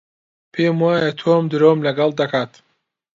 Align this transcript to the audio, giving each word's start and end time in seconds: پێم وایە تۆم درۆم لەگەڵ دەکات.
پێم 0.53 0.77
وایە 0.83 1.11
تۆم 1.19 1.43
درۆم 1.51 1.79
لەگەڵ 1.87 2.11
دەکات. 2.19 2.51